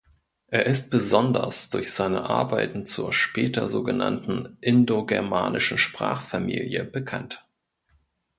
[0.47, 7.45] Er ist besonders durch seine Arbeiten zur später so genannten indogermanischen Sprachfamilie bekannt.